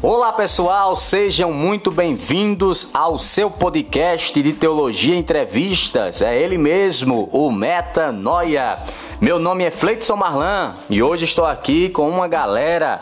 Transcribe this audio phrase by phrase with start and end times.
[0.00, 6.22] Olá pessoal, sejam muito bem-vindos ao seu podcast de Teologia Entrevistas.
[6.22, 8.78] É ele mesmo, o Metanoia.
[9.20, 13.00] Meu nome é Fleidson Marlan e hoje estou aqui com uma galera.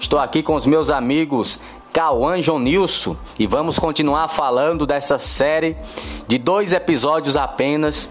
[0.00, 1.60] Estou aqui com os meus amigos
[1.92, 5.76] Cauã Jonilson e vamos continuar falando dessa série
[6.26, 8.08] de dois episódios apenas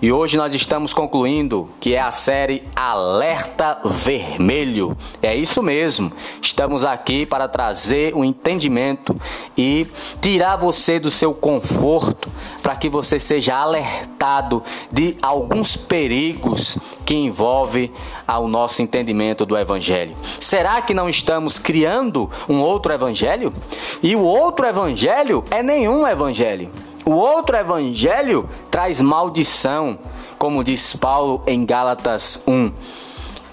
[0.00, 4.96] e hoje nós estamos concluindo que é a série Alerta Vermelho.
[5.20, 6.12] É isso mesmo.
[6.40, 9.20] Estamos aqui para trazer o um entendimento
[9.56, 9.88] e
[10.22, 12.30] tirar você do seu conforto
[12.62, 14.62] para que você seja alertado
[14.92, 17.90] de alguns perigos que envolve
[18.24, 20.14] ao nosso entendimento do evangelho.
[20.38, 23.52] Será que não estamos criando um outro evangelho?
[24.00, 26.70] E o outro evangelho é nenhum evangelho.
[27.08, 29.98] O outro evangelho traz maldição,
[30.36, 32.70] como diz Paulo em Gálatas 1.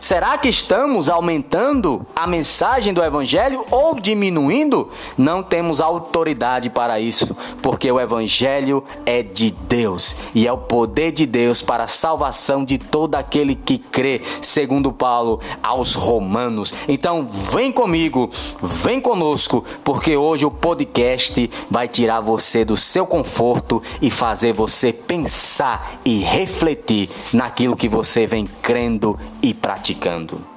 [0.05, 4.91] Será que estamos aumentando a mensagem do Evangelho ou diminuindo?
[5.17, 11.11] Não temos autoridade para isso, porque o Evangelho é de Deus e é o poder
[11.11, 16.71] de Deus para a salvação de todo aquele que crê, segundo Paulo aos Romanos.
[16.87, 18.29] Então, vem comigo,
[18.61, 24.93] vem conosco, porque hoje o podcast vai tirar você do seu conforto e fazer você
[24.93, 30.54] pensar e refletir naquilo que você vem crendo e praticando praticando.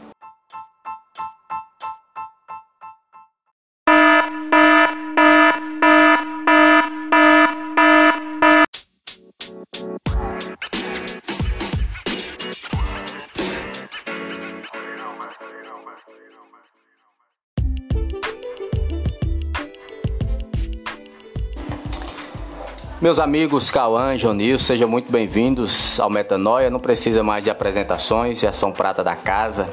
[23.09, 26.69] Meus amigos Cauã, Jonil, sejam muito bem-vindos ao Metanoia.
[26.69, 29.67] Não precisa mais de apresentações, já são prata da casa.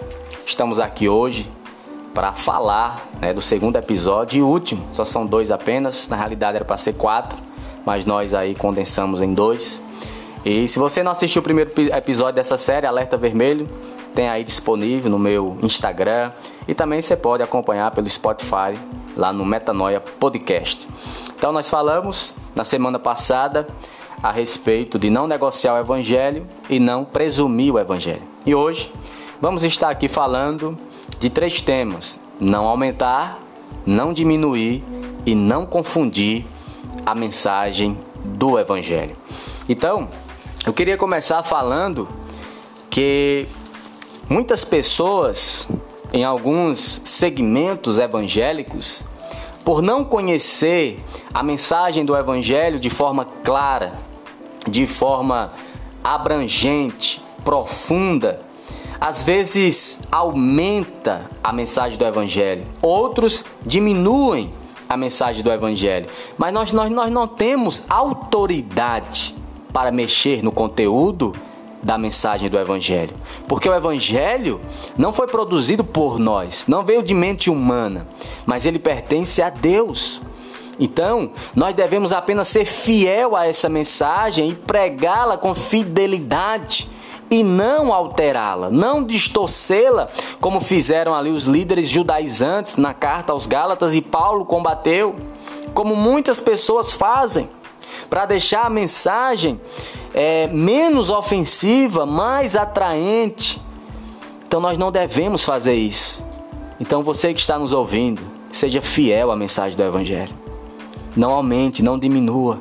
[0.45, 1.45] Estamos aqui hoje
[2.13, 4.87] para falar né, do segundo episódio e último.
[4.93, 7.37] Só são dois apenas, na realidade era para ser quatro,
[7.85, 9.81] mas nós aí condensamos em dois.
[10.45, 13.67] E se você não assistiu o primeiro episódio dessa série, Alerta Vermelho,
[14.15, 16.31] tem aí disponível no meu Instagram
[16.69, 18.79] e também você pode acompanhar pelo Spotify
[19.17, 20.87] lá no Metanoia Podcast.
[21.37, 23.67] Então nós falamos na semana passada
[24.23, 28.23] a respeito de não negociar o evangelho e não presumir o evangelho.
[28.45, 28.91] E hoje
[29.41, 30.77] vamos estar aqui falando
[31.19, 33.37] de três temas: não aumentar,
[33.85, 34.83] não diminuir
[35.25, 36.45] e não confundir
[37.05, 39.15] a mensagem do evangelho.
[39.69, 40.07] Então,
[40.65, 42.07] eu queria começar falando
[42.89, 43.47] que
[44.29, 45.67] muitas pessoas
[46.13, 49.03] em alguns segmentos evangélicos
[49.65, 51.03] por não conhecer
[51.33, 53.93] a mensagem do Evangelho de forma clara,
[54.67, 55.51] de forma
[56.03, 58.39] abrangente, profunda,
[59.01, 64.53] às vezes aumenta a mensagem do Evangelho, outros diminuem
[64.87, 66.05] a mensagem do Evangelho,
[66.37, 69.35] mas nós, nós, nós não temos autoridade
[69.73, 71.33] para mexer no conteúdo
[71.85, 73.13] da mensagem do Evangelho.
[73.47, 74.59] Porque o Evangelho
[74.97, 78.07] não foi produzido por nós, não veio de mente humana,
[78.43, 80.19] mas ele pertence a Deus.
[80.79, 86.89] Então, nós devemos apenas ser fiel a essa mensagem e pregá-la com fidelidade
[87.29, 90.09] e não alterá-la, não distorcê-la,
[90.41, 95.15] como fizeram ali os líderes judaizantes na carta aos Gálatas e Paulo combateu,
[95.75, 97.47] como muitas pessoas fazem,
[98.09, 99.59] para deixar a mensagem
[100.15, 103.61] é, menos ofensiva, mais atraente.
[104.47, 106.23] Então nós não devemos fazer isso.
[106.79, 108.21] Então você que está nos ouvindo,
[108.53, 110.33] seja fiel à mensagem do Evangelho.
[111.17, 112.57] Não aumente, não diminua.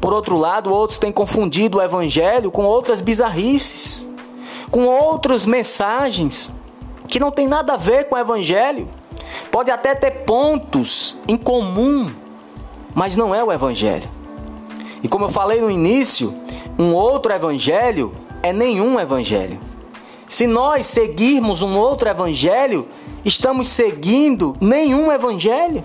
[0.00, 4.08] Por outro lado, outros têm confundido o Evangelho com outras bizarrices,
[4.70, 6.50] com outras mensagens
[7.08, 8.88] que não tem nada a ver com o Evangelho.
[9.50, 12.10] Pode até ter pontos em comum,
[12.94, 14.08] mas não é o Evangelho.
[15.02, 16.34] E como eu falei no início,
[16.78, 19.58] um outro evangelho é nenhum evangelho.
[20.28, 22.86] Se nós seguirmos um outro evangelho,
[23.24, 25.84] estamos seguindo nenhum evangelho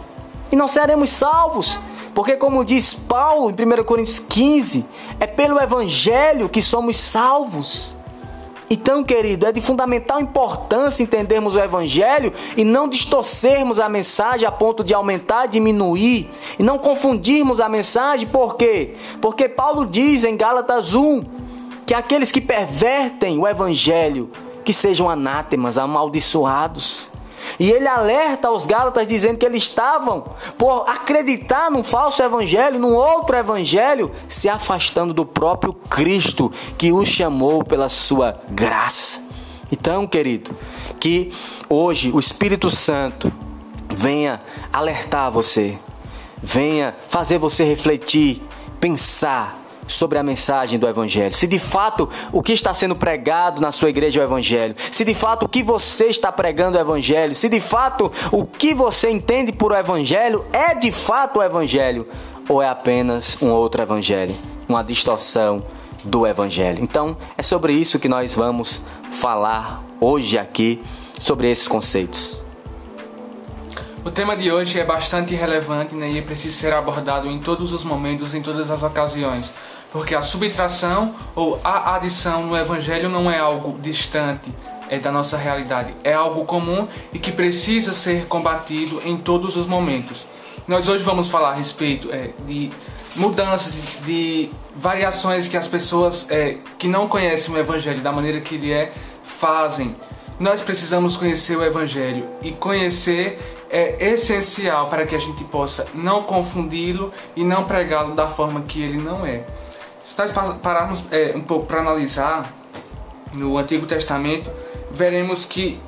[0.52, 1.80] e não seremos salvos.
[2.14, 4.86] Porque, como diz Paulo em 1 Coríntios 15,
[5.20, 7.96] é pelo evangelho que somos salvos.
[8.74, 14.52] Então, querido, é de fundamental importância entendermos o Evangelho e não distorcermos a mensagem a
[14.52, 18.96] ponto de aumentar, diminuir e não confundirmos a mensagem, por quê?
[19.22, 21.22] Porque Paulo diz em Gálatas 1
[21.86, 24.32] que aqueles que pervertem o Evangelho
[24.64, 27.11] que sejam anátemas, amaldiçoados.
[27.62, 30.26] E ele alerta aos Gálatas dizendo que eles estavam
[30.58, 37.08] por acreditar num falso evangelho, num outro evangelho, se afastando do próprio Cristo que os
[37.08, 39.22] chamou pela sua graça.
[39.72, 40.58] Então, querido,
[41.00, 41.32] que
[41.70, 43.32] hoje o Espírito Santo
[43.90, 44.42] venha
[44.74, 45.78] alertar você,
[46.42, 48.42] venha fazer você refletir,
[48.80, 49.61] pensar
[49.92, 51.34] sobre a mensagem do Evangelho.
[51.34, 54.76] Se de fato o que está sendo pregado na sua igreja é o Evangelho.
[54.92, 57.36] Se de fato o que você está pregando é o Evangelho.
[57.36, 62.08] Se de fato o que você entende por Evangelho é de fato o Evangelho.
[62.50, 64.36] Ou é apenas um outro Evangelho,
[64.68, 65.64] uma distorção
[66.04, 66.84] do Evangelho.
[66.84, 70.82] Então é sobre isso que nós vamos falar hoje aqui,
[71.20, 72.42] sobre esses conceitos.
[74.04, 77.84] O tema de hoje é bastante relevante né, e precisa ser abordado em todos os
[77.84, 79.54] momentos, em todas as ocasiões,
[79.92, 84.52] porque a subtração ou a adição no Evangelho não é algo distante
[84.90, 89.66] é, da nossa realidade, é algo comum e que precisa ser combatido em todos os
[89.66, 90.26] momentos.
[90.68, 92.72] Nós hoje vamos falar a respeito é, de
[93.16, 98.40] mudanças, de, de, variações que as pessoas é, que não conhecem o Evangelho da maneira
[98.40, 99.94] que ele é fazem.
[100.40, 106.24] Nós precisamos conhecer o Evangelho e conhecer é essencial para que a gente possa não
[106.24, 109.46] confundi-lo e não pregá-lo da forma que ele não é.
[110.22, 110.32] Nós
[110.62, 112.54] pararmos é, um pouco para analisar
[113.34, 114.52] no Antigo Testamento,
[114.92, 115.80] veremos que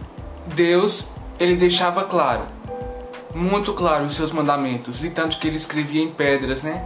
[0.55, 1.05] Deus
[1.39, 2.41] ele deixava claro,
[3.35, 6.83] muito claro os seus mandamentos, e tanto que ele escrevia em pedras, né?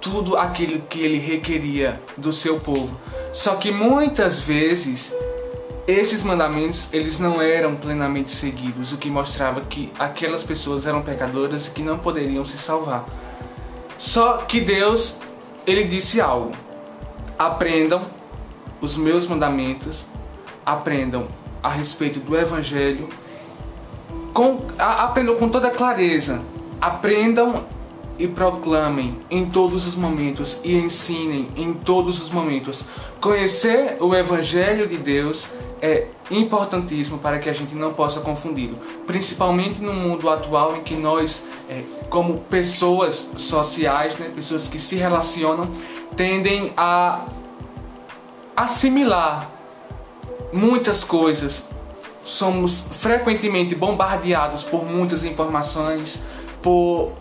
[0.00, 2.96] Tudo aquilo que ele requeria do seu povo.
[3.32, 5.12] Só que muitas vezes
[5.88, 11.66] estes mandamentos, eles não eram plenamente seguidos, o que mostrava que aquelas pessoas eram pecadoras
[11.66, 13.04] e que não poderiam se salvar.
[13.98, 15.16] Só que Deus,
[15.70, 16.52] ele disse algo:
[17.38, 18.04] aprendam
[18.80, 20.04] os meus mandamentos,
[20.64, 21.28] aprendam
[21.62, 23.08] a respeito do evangelho,
[24.32, 26.40] com, a, aprendam com toda clareza,
[26.80, 27.64] aprendam
[28.20, 32.84] e proclamem em todos os momentos e ensinem em todos os momentos.
[33.18, 35.48] Conhecer o Evangelho de Deus
[35.80, 40.94] é importantíssimo para que a gente não possa confundi-lo, principalmente no mundo atual em que
[40.94, 45.70] nós, é, como pessoas sociais, né, pessoas que se relacionam,
[46.16, 47.24] tendem a
[48.56, 49.48] assimilar
[50.52, 51.62] muitas coisas.
[52.24, 56.20] Somos frequentemente bombardeados por muitas informações,
[56.60, 57.12] por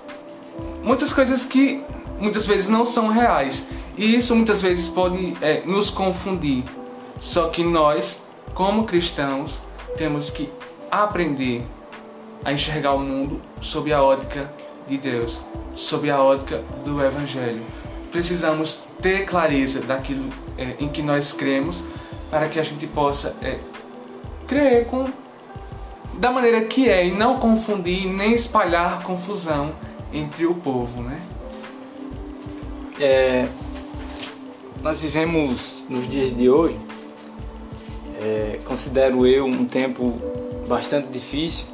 [0.84, 1.82] muitas coisas que
[2.20, 3.66] muitas vezes não são reais.
[3.96, 6.64] E isso muitas vezes pode é, nos confundir.
[7.22, 8.18] Só que nós
[8.60, 9.62] como cristãos,
[9.98, 10.50] temos que
[10.92, 11.64] aprender
[12.44, 14.50] a enxergar o mundo sob a ótica
[14.88, 15.40] de Deus,
[15.76, 17.62] sob a ótica do Evangelho.
[18.12, 21.84] Precisamos ter clareza daquilo é, em que nós cremos
[22.30, 23.60] para que a gente possa é,
[24.48, 25.08] crer com
[26.14, 29.72] da maneira que é e não confundir nem espalhar confusão
[30.12, 31.22] entre o povo, né?
[33.00, 33.48] É,
[34.82, 36.78] nós vivemos nos dias de hoje
[38.20, 40.20] é, considero eu um tempo
[40.68, 41.66] bastante difícil,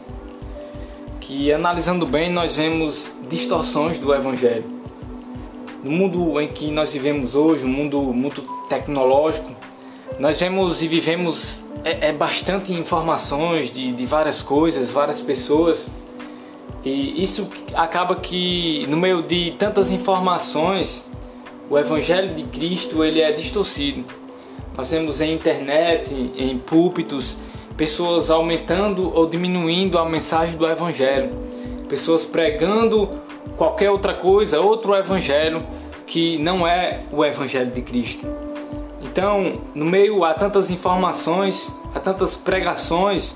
[1.26, 4.64] que analisando bem nós vemos distorções do Evangelho.
[5.84, 9.52] No mundo em que nós vivemos hoje, um mundo muito tecnológico,
[10.20, 15.88] nós vemos e vivemos é, é bastante informações de, de várias coisas, várias pessoas.
[16.84, 21.04] E isso acaba que no meio de tantas informações,
[21.72, 24.06] o evangelho de Cristo ele é distorcido.
[24.78, 27.36] Nós vemos em internet, em púlpitos,
[27.78, 31.30] pessoas aumentando ou diminuindo a mensagem do Evangelho,
[31.90, 33.10] pessoas pregando
[33.58, 35.64] qualquer outra coisa, outro Evangelho
[36.08, 38.26] que não é o Evangelho de Cristo.
[39.02, 43.36] Então, no meio a tantas informações, a tantas pregações,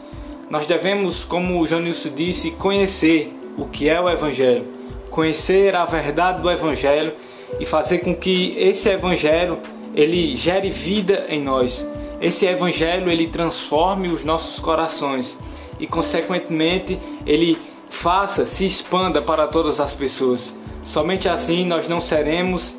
[0.49, 4.65] nós devemos, como o Janilson disse, conhecer o que é o Evangelho,
[5.09, 7.11] conhecer a verdade do Evangelho
[7.59, 9.57] e fazer com que esse Evangelho
[9.95, 11.85] ele gere vida em nós.
[12.21, 15.37] Esse evangelho ele transforme os nossos corações
[15.79, 17.57] e consequentemente ele
[17.89, 20.53] faça, se expanda para todas as pessoas.
[20.83, 22.75] Somente assim nós não seremos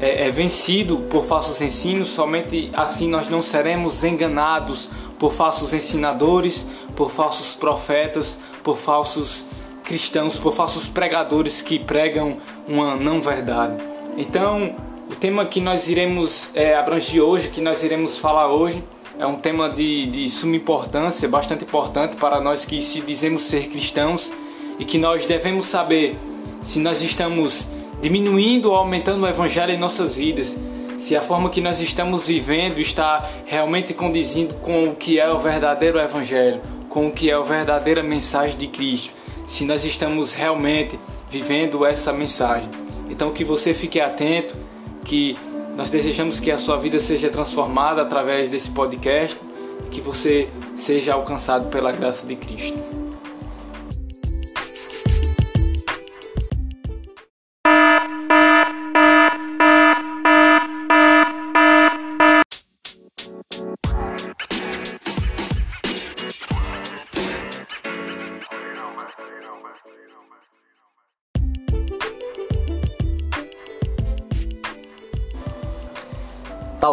[0.00, 4.88] é, é, vencido por falsos ensinos, somente assim nós não seremos enganados
[5.18, 6.64] por falsos ensinadores,
[6.96, 9.44] por falsos profetas, por falsos
[9.84, 13.82] cristãos, por falsos pregadores que pregam uma não verdade.
[14.16, 14.74] Então,
[15.12, 18.82] o tema que nós iremos é, abranger hoje, que nós iremos falar hoje,
[19.18, 23.68] é um tema de, de suma importância, bastante importante para nós que se dizemos ser
[23.68, 24.32] cristãos
[24.78, 26.16] e que nós devemos saber
[26.62, 27.66] se nós estamos
[28.00, 30.58] diminuindo ou aumentando o evangelho em nossas vidas,
[30.98, 35.38] se a forma que nós estamos vivendo está realmente condizindo com o que é o
[35.38, 39.12] verdadeiro evangelho, com o que é a verdadeira mensagem de Cristo,
[39.46, 40.98] se nós estamos realmente
[41.30, 42.68] vivendo essa mensagem.
[43.10, 44.61] Então que você fique atento
[45.04, 45.36] que
[45.76, 49.36] nós desejamos que a sua vida seja transformada através desse podcast,
[49.90, 53.01] que você seja alcançado pela graça de Cristo.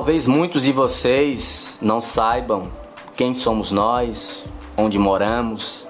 [0.10, 2.68] Talvez muitos de vocês não saibam
[3.16, 4.44] quem somos nós,
[4.75, 5.86] onde moramos,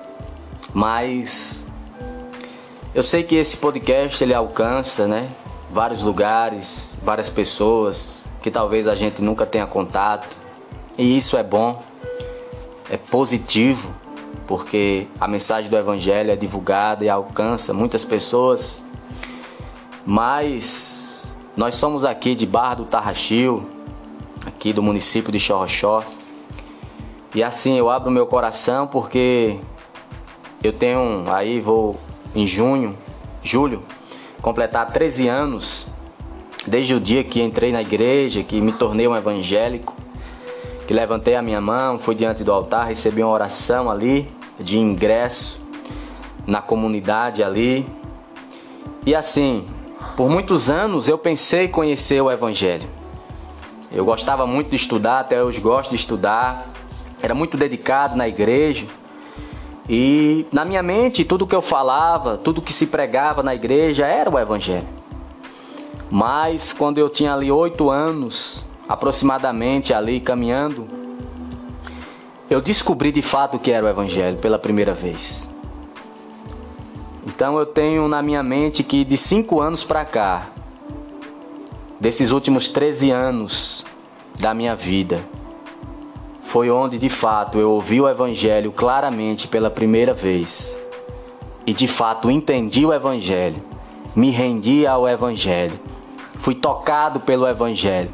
[0.74, 1.66] mas
[2.94, 5.30] eu sei que esse podcast ele alcança, né,
[5.72, 10.36] vários lugares, várias pessoas que talvez a gente nunca tenha contato.
[10.98, 11.82] E isso é bom,
[12.90, 13.90] é positivo,
[14.46, 18.84] porque a mensagem do evangelho é divulgada e alcança muitas pessoas.
[20.06, 21.24] Mas
[21.56, 23.79] nós somos aqui de Barra do Tarraxil,
[24.50, 26.04] aqui do município de Xorroxó.
[27.34, 29.58] E assim eu abro meu coração porque
[30.64, 31.98] eu tenho aí vou
[32.36, 32.96] em junho,
[33.44, 33.82] julho,
[34.42, 35.88] completar 13 anos
[36.68, 39.96] desde o dia que entrei na igreja, que me tornei um evangélico,
[40.88, 44.30] que levantei a minha mão, fui diante do altar, recebi uma oração ali
[44.60, 45.62] de ingresso
[46.46, 47.86] na comunidade ali.
[49.06, 49.66] E assim,
[50.18, 52.99] por muitos anos eu pensei conhecer o evangelho.
[53.92, 56.68] Eu gostava muito de estudar, até hoje gosto de estudar.
[57.22, 58.86] Era muito dedicado na igreja.
[59.90, 64.30] E na minha mente, tudo que eu falava, tudo que se pregava na igreja era
[64.30, 64.88] o Evangelho.
[66.12, 70.88] Mas quando eu tinha ali oito anos, aproximadamente ali caminhando,
[72.50, 75.50] eu descobri de fato o que era o Evangelho pela primeira vez.
[77.26, 80.48] Então eu tenho na minha mente que de cinco anos para cá,
[82.00, 83.86] desses últimos 13 anos
[84.40, 85.20] da minha vida,
[86.44, 90.76] foi onde de fato eu ouvi o Evangelho claramente pela primeira vez.
[91.66, 93.62] E de fato entendi o Evangelho,
[94.16, 95.80] me rendi ao Evangelho,
[96.36, 98.10] fui tocado pelo Evangelho.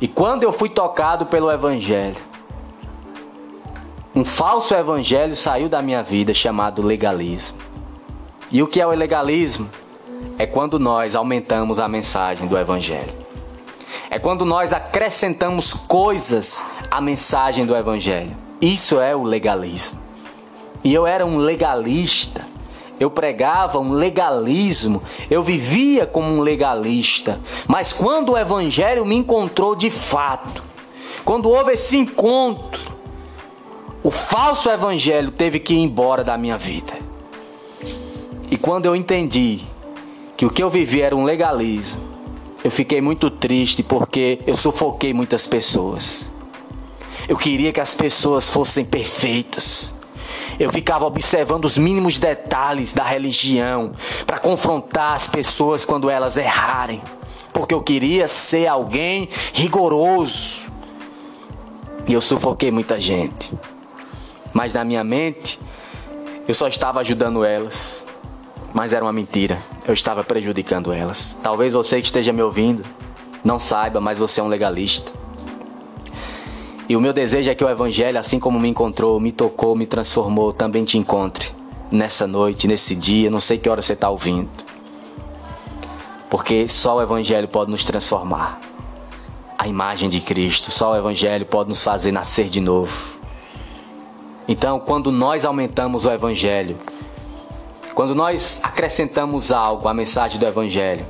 [0.00, 2.16] E quando eu fui tocado pelo Evangelho,
[4.14, 7.58] um falso Evangelho saiu da minha vida chamado legalismo.
[8.50, 9.68] E o que é o legalismo?
[10.38, 13.12] É quando nós aumentamos a mensagem do Evangelho.
[14.10, 18.34] É quando nós acrescentamos coisas à mensagem do Evangelho.
[18.60, 19.98] Isso é o legalismo.
[20.82, 22.46] E eu era um legalista.
[22.98, 27.38] Eu pregava um legalismo, eu vivia como um legalista.
[27.68, 30.64] Mas quando o Evangelho me encontrou de fato,
[31.24, 32.80] quando houve esse encontro,
[34.02, 36.94] o falso Evangelho teve que ir embora da minha vida.
[38.50, 39.60] E quando eu entendi
[40.38, 42.00] que o que eu vivi era um legalismo,
[42.62, 46.30] eu fiquei muito triste porque eu sufoquei muitas pessoas.
[47.28, 49.92] Eu queria que as pessoas fossem perfeitas.
[50.56, 57.02] Eu ficava observando os mínimos detalhes da religião para confrontar as pessoas quando elas errarem,
[57.52, 60.70] porque eu queria ser alguém rigoroso.
[62.06, 63.52] E eu sufoquei muita gente.
[64.54, 65.58] Mas na minha mente,
[66.46, 68.06] eu só estava ajudando elas
[68.78, 69.58] mas era uma mentira.
[69.84, 71.36] Eu estava prejudicando elas.
[71.42, 72.84] Talvez você que esteja me ouvindo
[73.44, 75.10] não saiba, mas você é um legalista.
[76.88, 79.84] E o meu desejo é que o Evangelho, assim como me encontrou, me tocou, me
[79.84, 81.48] transformou, também te encontre
[81.90, 84.48] nessa noite, nesse dia, não sei que hora você está ouvindo.
[86.30, 88.60] Porque só o Evangelho pode nos transformar.
[89.58, 92.96] A imagem de Cristo, só o Evangelho pode nos fazer nascer de novo.
[94.46, 96.78] Então, quando nós aumentamos o Evangelho,
[97.98, 101.04] quando nós acrescentamos algo à mensagem do Evangelho,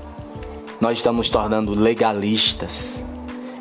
[0.80, 3.04] nós estamos tornando legalistas.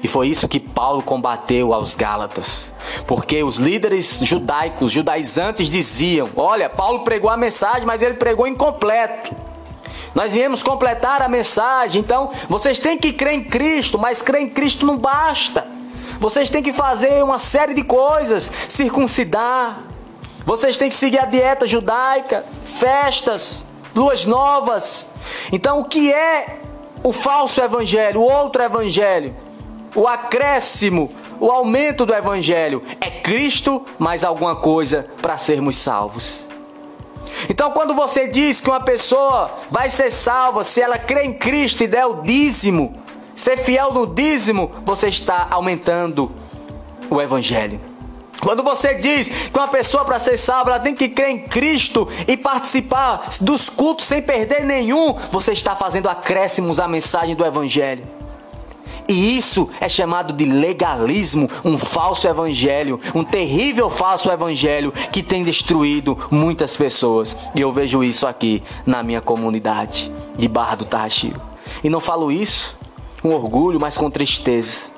[0.01, 2.71] E foi isso que Paulo combateu aos Gálatas.
[3.05, 9.35] Porque os líderes judaicos, judaizantes diziam: Olha, Paulo pregou a mensagem, mas ele pregou incompleto.
[10.15, 14.49] Nós viemos completar a mensagem, então vocês têm que crer em Cristo, mas crer em
[14.49, 15.67] Cristo não basta.
[16.17, 19.96] Vocês têm que fazer uma série de coisas, circuncidar,
[20.47, 25.09] vocês têm que seguir a dieta judaica, festas, luas novas.
[25.51, 26.61] Então, o que é
[27.03, 29.35] o falso evangelho, o outro evangelho?
[29.93, 31.11] O acréscimo,
[31.41, 36.45] o aumento do evangelho é Cristo mais alguma coisa para sermos salvos.
[37.49, 41.83] Então, quando você diz que uma pessoa vai ser salva se ela crê em Cristo
[41.83, 42.95] e der o dízimo,
[43.35, 46.31] ser fiel no dízimo, você está aumentando
[47.09, 47.96] o evangelho.
[48.41, 52.07] Quando você diz que uma pessoa para ser salva ela tem que crer em Cristo
[52.27, 58.03] e participar dos cultos sem perder nenhum, você está fazendo acréscimos à mensagem do Evangelho.
[59.07, 65.45] E isso é chamado de legalismo, um falso evangelho, um terrível falso evangelho que tem
[65.45, 67.35] destruído muitas pessoas.
[67.55, 71.39] E eu vejo isso aqui na minha comunidade de Barra do Tarraxio.
[71.81, 72.75] E não falo isso
[73.21, 74.96] com orgulho, mas com tristeza.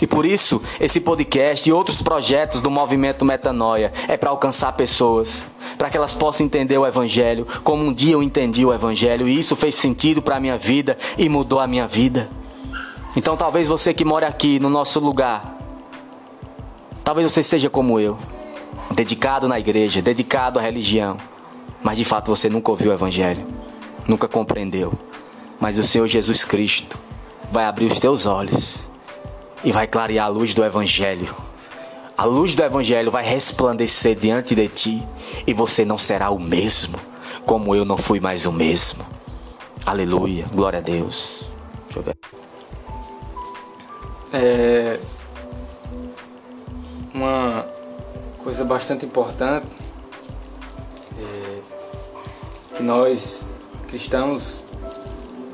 [0.00, 5.46] E por isso, esse podcast e outros projetos do movimento Metanoia é para alcançar pessoas,
[5.76, 9.38] para que elas possam entender o Evangelho como um dia eu entendi o Evangelho e
[9.38, 12.28] isso fez sentido para a minha vida e mudou a minha vida.
[13.16, 15.56] Então talvez você que mora aqui no nosso lugar,
[17.02, 18.16] talvez você seja como eu,
[18.92, 21.16] dedicado na igreja, dedicado à religião,
[21.82, 23.44] mas de fato você nunca ouviu o evangelho,
[24.06, 24.92] nunca compreendeu.
[25.60, 26.96] Mas o Senhor Jesus Cristo
[27.50, 28.87] vai abrir os teus olhos
[29.64, 31.34] e vai clarear a luz do evangelho.
[32.16, 35.06] A luz do evangelho vai resplandecer diante de ti
[35.46, 36.98] e você não será o mesmo,
[37.46, 39.04] como eu não fui mais o mesmo.
[39.86, 41.44] Aleluia, glória a Deus.
[41.86, 42.16] Deixa eu ver.
[44.32, 45.00] É
[47.14, 47.66] uma
[48.42, 49.66] coisa bastante importante
[51.18, 51.60] é
[52.76, 53.46] que nós
[53.88, 54.62] cristãos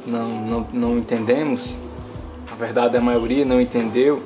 [0.06, 1.76] não, não, não entendemos,
[2.54, 4.22] na verdade a maioria não entendeu,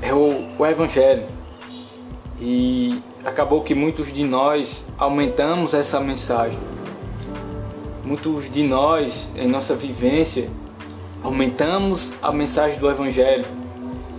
[0.00, 1.22] é o, o Evangelho.
[2.40, 6.58] E acabou que muitos de nós aumentamos essa mensagem.
[8.04, 10.50] Muitos de nós, em nossa vivência,
[11.22, 13.46] aumentamos a mensagem do Evangelho.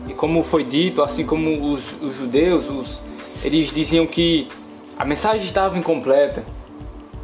[0.08, 3.02] E como foi dito, assim como os, os judeus, os,
[3.44, 4.48] eles diziam que
[4.98, 6.42] a mensagem estava incompleta,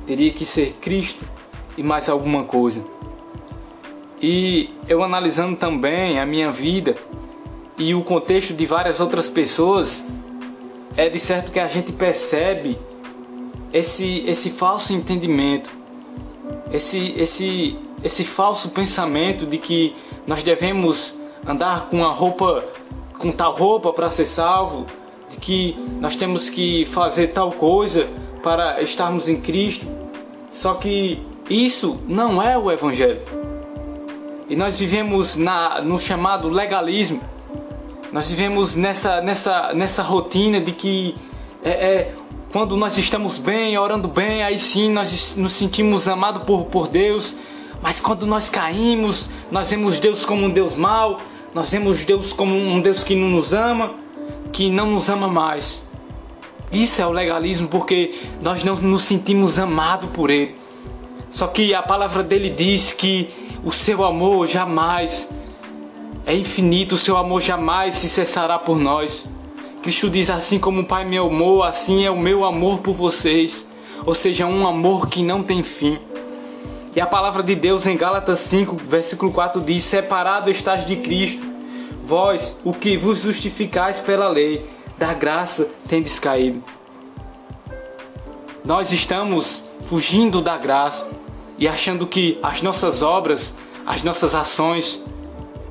[0.06, 1.24] teria que ser Cristo
[1.78, 2.82] e mais alguma coisa.
[4.22, 6.96] E eu analisando também a minha vida
[7.78, 10.04] e o contexto de várias outras pessoas,
[10.98, 12.78] é de certo que a gente percebe
[13.72, 15.70] esse, esse falso entendimento,
[16.74, 19.96] esse, esse, esse falso pensamento de que
[20.28, 21.14] nós devemos
[21.48, 22.66] andar com a roupa,
[23.18, 24.86] com tal roupa para ser salvo,
[25.30, 28.10] de que nós temos que fazer tal coisa
[28.44, 29.88] para estarmos em Cristo.
[30.52, 33.39] Só que isso não é o Evangelho.
[34.50, 37.22] E nós vivemos na, no chamado legalismo.
[38.12, 41.16] Nós vivemos nessa, nessa, nessa rotina de que
[41.64, 42.14] é, é,
[42.52, 47.36] quando nós estamos bem, orando bem, aí sim nós nos sentimos amados por, por Deus.
[47.80, 51.22] Mas quando nós caímos, nós vemos Deus como um Deus mau,
[51.54, 53.92] nós vemos Deus como um Deus que não nos ama,
[54.52, 55.80] que não nos ama mais.
[56.72, 60.56] Isso é o legalismo porque nós não nos sentimos amados por Ele.
[61.30, 63.30] Só que a palavra dele diz que
[63.64, 65.30] o seu amor jamais
[66.26, 69.26] é infinito, o seu amor jamais se cessará por nós.
[69.82, 73.68] Cristo diz assim como o Pai me amou, assim é o meu amor por vocês.
[74.06, 75.98] Ou seja, um amor que não tem fim.
[76.96, 81.46] E a palavra de Deus em Gálatas 5, versículo 4 diz: Separado estás de Cristo,
[82.04, 84.66] vós, o que vos justificais pela lei,
[84.98, 86.64] da graça tendes caído.
[88.66, 91.08] Nós estamos fugindo da graça
[91.60, 93.54] e achando que as nossas obras,
[93.86, 95.04] as nossas ações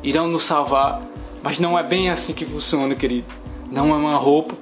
[0.03, 1.03] irão nos salvar.
[1.42, 3.27] Mas não é bem assim que funciona, querido.
[3.72, 4.55] Não é uma roupa,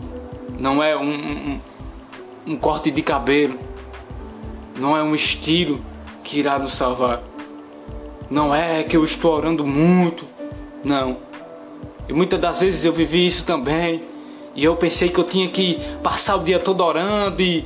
[0.58, 1.60] não é um, um,
[2.46, 3.58] um corte de cabelo,
[4.76, 5.80] não é um estilo
[6.22, 7.22] que irá nos salvar.
[8.30, 10.24] Não é que eu estou orando muito,
[10.84, 11.16] não.
[12.08, 14.02] E muitas das vezes eu vivi isso também.
[14.54, 17.64] E eu pensei que eu tinha que passar o dia todo orando e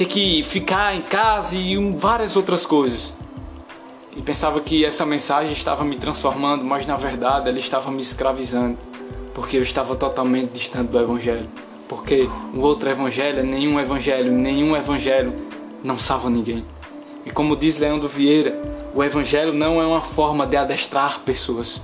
[0.00, 3.12] ter que ficar em casa e várias outras coisas.
[4.16, 8.78] E pensava que essa mensagem estava me transformando, mas na verdade ela estava me escravizando,
[9.34, 11.46] porque eu estava totalmente distante do Evangelho.
[11.86, 15.34] Porque o outro Evangelho é nenhum Evangelho, nenhum Evangelho
[15.84, 16.64] não salva ninguém.
[17.26, 18.58] E como diz Leandro Vieira,
[18.94, 21.78] o Evangelho não é uma forma de adestrar pessoas.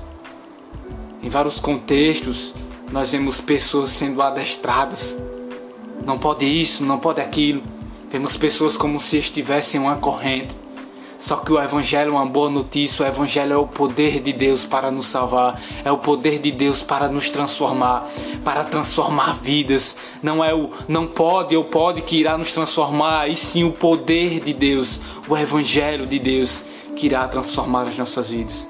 [1.22, 2.54] Em vários contextos,
[2.90, 5.14] nós vemos pessoas sendo adestradas.
[6.06, 7.75] Não pode isso, não pode aquilo.
[8.10, 10.54] Vemos pessoas como se estivessem em uma corrente.
[11.20, 13.04] Só que o Evangelho é uma boa notícia.
[13.04, 15.60] O Evangelho é o poder de Deus para nos salvar.
[15.84, 18.06] É o poder de Deus para nos transformar,
[18.44, 19.96] para transformar vidas.
[20.22, 24.40] Não é o não pode ou pode que irá nos transformar, e sim o poder
[24.40, 26.62] de Deus, o Evangelho de Deus
[26.94, 28.66] que irá transformar as nossas vidas.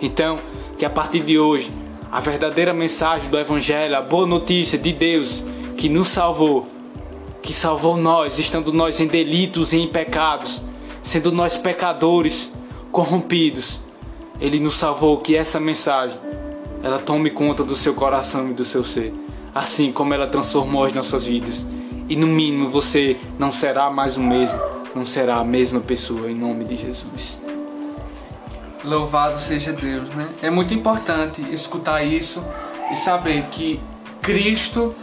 [0.00, 0.38] Então,
[0.78, 1.72] que a partir de hoje,
[2.12, 5.42] a verdadeira mensagem do Evangelho, a boa notícia de Deus
[5.76, 6.75] que nos salvou,
[7.46, 10.60] que salvou nós, estando nós em delitos e em pecados,
[11.00, 12.52] sendo nós pecadores,
[12.90, 13.78] corrompidos.
[14.40, 16.18] Ele nos salvou que essa mensagem
[16.82, 19.14] ela tome conta do seu coração e do seu ser,
[19.54, 21.64] assim como ela transformou as nossas vidas.
[22.08, 24.58] E no mínimo você não será mais o mesmo,
[24.92, 27.38] não será a mesma pessoa em nome de Jesus.
[28.84, 30.28] Louvado seja Deus, né?
[30.42, 32.44] É muito importante escutar isso
[32.90, 33.80] e saber que
[34.20, 34.94] Cristo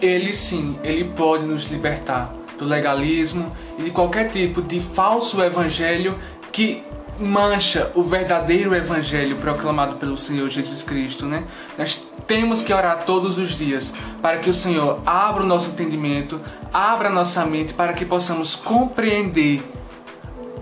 [0.00, 6.18] ele sim, ele pode nos libertar do legalismo e de qualquer tipo de falso evangelho
[6.52, 6.82] que
[7.18, 11.44] mancha o verdadeiro evangelho proclamado pelo Senhor Jesus Cristo, né?
[11.78, 16.40] Nós temos que orar todos os dias para que o Senhor abra o nosso entendimento,
[16.72, 19.62] abra a nossa mente para que possamos compreender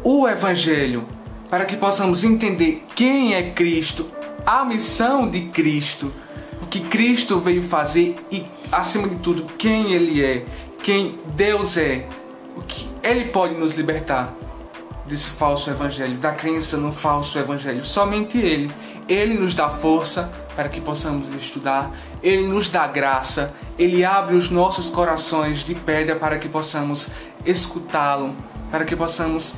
[0.03, 1.07] o evangelho
[1.53, 4.09] para que possamos entender quem é Cristo,
[4.47, 6.11] a missão de Cristo,
[6.63, 8.43] o que Cristo veio fazer e,
[8.73, 10.45] acima de tudo, quem Ele é,
[10.83, 12.09] quem Deus é,
[12.57, 14.33] o que Ele pode nos libertar
[15.07, 17.85] desse falso evangelho, da crença no falso evangelho.
[17.85, 18.73] Somente Ele.
[19.09, 21.91] Ele nos dá força para que possamos estudar,
[22.23, 27.09] Ele nos dá graça, Ele abre os nossos corações de pedra para que possamos
[27.45, 28.35] escutá-lo,
[28.71, 29.55] para que possamos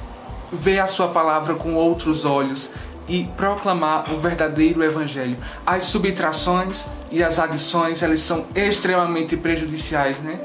[0.50, 2.70] ver a Sua palavra com outros olhos
[3.06, 5.36] e proclamar o verdadeiro evangelho.
[5.66, 10.40] As subtrações e as adições, elas são extremamente prejudiciais, né?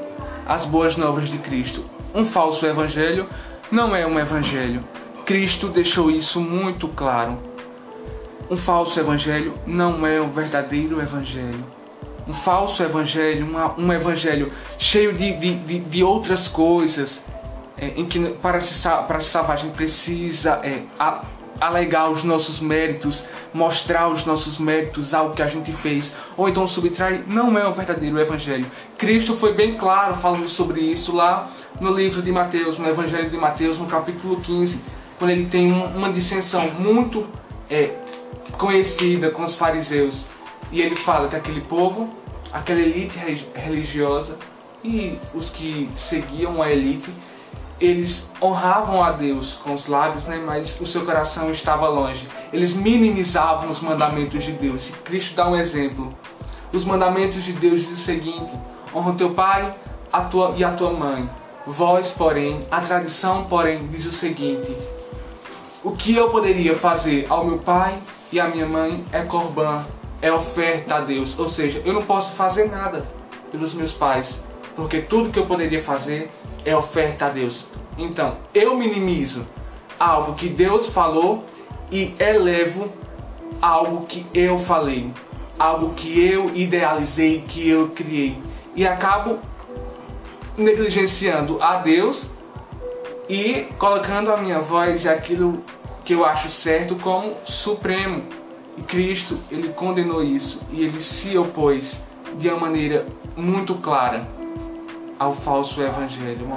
[0.46, 1.84] As boas novas de Cristo.
[2.14, 3.28] Um falso evangelho
[3.72, 4.84] não é um evangelho.
[5.26, 7.36] Cristo deixou isso muito claro.
[8.48, 11.64] Um falso evangelho não é um verdadeiro evangelho.
[12.28, 17.20] Um falso evangelho, uma, um evangelho cheio de, de, de, de outras coisas,
[17.76, 21.24] é, em que para se, para se salvar a gente precisa é, a,
[21.60, 26.66] alegar os nossos méritos, mostrar os nossos méritos, algo que a gente fez, ou então
[26.66, 28.66] subtrai, não é um verdadeiro evangelho.
[28.96, 33.36] Cristo foi bem claro falando sobre isso lá no livro de Mateus, no Evangelho de
[33.36, 34.80] Mateus, no capítulo 15,
[35.18, 37.26] quando ele tem uma dissensão muito
[37.68, 37.90] é,
[38.58, 40.26] conhecida com os fariseus.
[40.72, 42.12] E ele fala que aquele povo,
[42.52, 43.18] aquela elite
[43.54, 44.36] religiosa
[44.84, 47.10] e os que seguiam a elite,
[47.80, 52.28] eles honravam a Deus com os lábios, né, mas o seu coração estava longe.
[52.52, 54.90] Eles minimizavam os mandamentos de Deus.
[54.90, 56.14] E Cristo dá um exemplo.
[56.72, 58.52] Os mandamentos de Deus diz o seguinte:
[58.94, 59.74] honra teu pai
[60.12, 61.28] a tua, e a tua mãe.
[61.66, 64.76] Vós, porém, a tradição, porém, diz o seguinte:
[65.82, 67.98] O que eu poderia fazer ao meu pai
[68.30, 69.84] e à minha mãe é corban,
[70.20, 71.38] é oferta a Deus.
[71.38, 73.04] Ou seja, eu não posso fazer nada
[73.50, 74.38] pelos meus pais,
[74.76, 76.30] porque tudo que eu poderia fazer
[76.64, 77.66] é oferta a Deus.
[77.96, 79.46] Então, eu minimizo
[79.98, 81.44] algo que Deus falou
[81.90, 82.90] e elevo
[83.60, 85.12] algo que eu falei,
[85.58, 88.38] algo que eu idealizei, que eu criei.
[88.74, 89.38] E acabo
[90.56, 92.30] negligenciando a Deus
[93.28, 95.62] e colocando a minha voz e aquilo
[96.04, 98.22] que eu acho certo como supremo.
[98.78, 101.98] E Cristo, ele condenou isso e ele se opôs
[102.38, 104.39] de uma maneira muito clara
[105.20, 106.48] ao falso evangelho,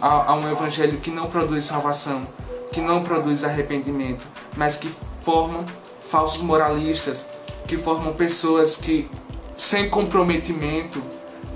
[0.00, 2.26] a um evangelho que não produz salvação,
[2.72, 4.90] que não produz arrependimento, mas que
[5.24, 5.64] forma
[6.10, 7.24] falsos moralistas,
[7.68, 9.08] que formam pessoas que
[9.56, 11.00] sem comprometimento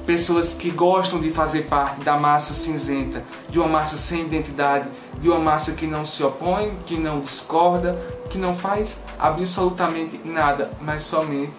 [0.06, 4.86] pessoas que gostam de fazer parte da massa cinzenta, de uma massa sem identidade,
[5.18, 7.98] de uma massa que não se opõe, que não discorda,
[8.30, 11.54] que não faz absolutamente nada, mas somente,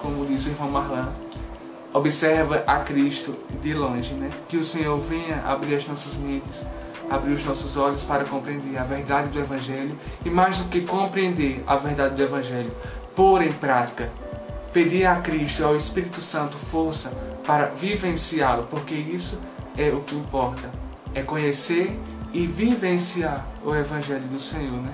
[0.00, 1.08] como diz o irmão Marlan,
[1.92, 4.30] observa a Cristo de longe, né?
[4.48, 6.62] Que o Senhor venha abrir as nossas mentes,
[7.10, 11.62] abrir os nossos olhos para compreender a verdade do Evangelho e mais do que compreender
[11.66, 12.70] a verdade do Evangelho,
[13.16, 14.10] pôr em prática,
[14.72, 17.10] pedir a Cristo ao Espírito Santo força
[17.46, 19.38] para vivenciá-lo, porque isso
[19.76, 20.70] é o que importa,
[21.14, 21.98] é conhecer
[22.32, 24.92] e vivenciar o Evangelho do Senhor, né?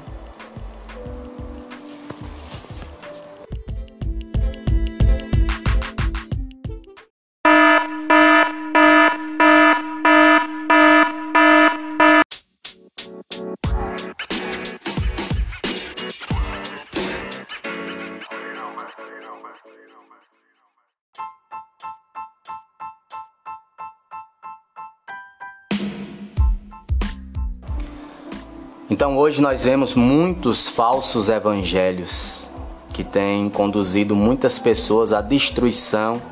[29.04, 32.48] Então hoje nós vemos muitos falsos evangelhos
[32.94, 36.22] que têm conduzido muitas pessoas à destruição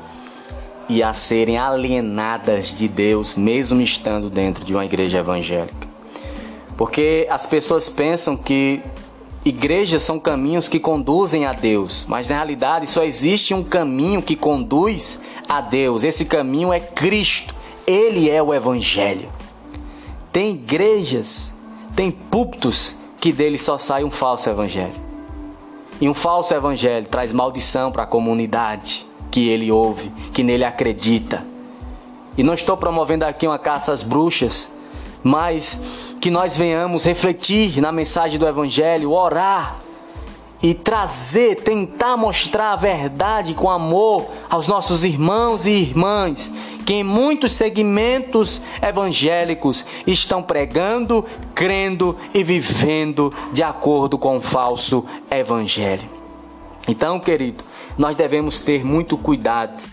[0.89, 5.87] e a serem alienadas de Deus, mesmo estando dentro de uma igreja evangélica.
[6.75, 8.81] Porque as pessoas pensam que
[9.45, 14.35] igrejas são caminhos que conduzem a Deus, mas na realidade só existe um caminho que
[14.35, 16.03] conduz a Deus.
[16.03, 17.53] Esse caminho é Cristo.
[17.85, 19.29] Ele é o evangelho.
[20.31, 21.52] Tem igrejas
[21.95, 25.01] tem púlpitos que dele só sai um falso evangelho.
[26.01, 31.45] E um falso evangelho traz maldição para a comunidade que ele ouve, que nele acredita.
[32.37, 34.69] E não estou promovendo aqui uma caça às bruxas,
[35.23, 35.79] mas
[36.19, 39.77] que nós venhamos refletir na mensagem do evangelho, orar
[40.61, 46.51] e trazer, tentar mostrar a verdade com amor aos nossos irmãos e irmãs
[46.85, 55.05] que em muitos segmentos evangélicos estão pregando, crendo e vivendo de acordo com o falso
[55.31, 56.07] evangelho.
[56.87, 57.63] Então, querido,
[57.97, 59.92] nós devemos ter muito cuidado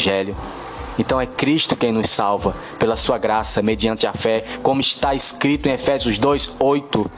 [0.00, 0.34] Evangelho.
[0.98, 5.68] Então é Cristo quem nos salva, pela sua graça, mediante a fé, como está escrito
[5.68, 7.10] em Efésios 2, 8.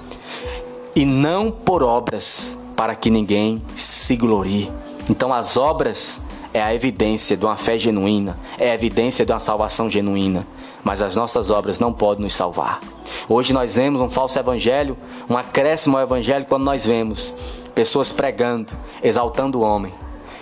[0.94, 4.70] E não por obras, para que ninguém se glorie.
[5.08, 6.20] Então as obras
[6.52, 10.46] é a evidência de uma fé genuína, é a evidência de uma salvação genuína.
[10.84, 12.80] Mas as nossas obras não podem nos salvar.
[13.28, 14.96] Hoje nós vemos um falso evangelho,
[15.30, 17.32] um acréscimo ao evangelho quando nós vemos
[17.74, 18.68] pessoas pregando,
[19.02, 19.92] exaltando o homem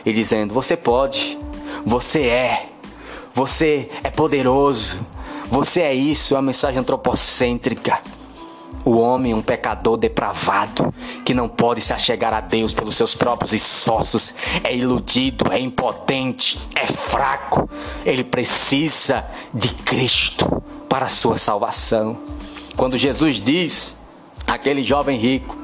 [0.05, 1.39] e dizendo: Você pode,
[1.85, 2.69] você é,
[3.35, 4.99] você é poderoso,
[5.51, 6.35] você é isso.
[6.35, 7.99] É uma mensagem antropocêntrica.
[8.85, 13.53] O homem, um pecador depravado, que não pode se achegar a Deus pelos seus próprios
[13.53, 17.69] esforços, é iludido, é impotente, é fraco.
[18.07, 22.17] Ele precisa de Cristo para a sua salvação.
[22.77, 23.97] Quando Jesus diz
[24.47, 25.59] aquele jovem rico,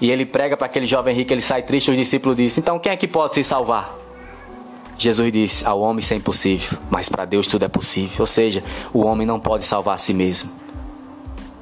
[0.00, 2.92] e ele prega para aquele jovem rico, ele sai triste, os discípulos dizem: Então quem
[2.92, 4.01] é que pode se salvar?
[5.02, 8.16] Jesus disse: Ao homem isso é impossível, mas para Deus tudo é possível.
[8.20, 8.62] Ou seja,
[8.92, 10.50] o homem não pode salvar a si mesmo.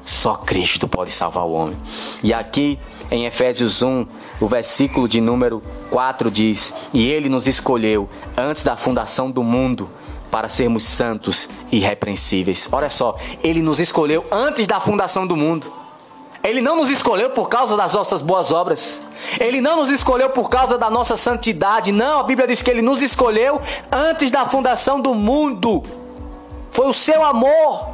[0.05, 1.77] Só Cristo pode salvar o homem.
[2.23, 2.79] E aqui
[3.11, 4.07] em Efésios 1,
[4.41, 9.89] o versículo de número 4 diz: E ele nos escolheu antes da fundação do mundo
[10.31, 12.69] para sermos santos e irrepreensíveis.
[12.71, 15.80] Olha só, ele nos escolheu antes da fundação do mundo.
[16.43, 19.03] Ele não nos escolheu por causa das nossas boas obras.
[19.39, 21.93] Ele não nos escolheu por causa da nossa santidade.
[21.93, 23.61] Não, a Bíblia diz que ele nos escolheu
[23.93, 25.83] antes da fundação do mundo.
[26.73, 27.91] Foi o seu amor.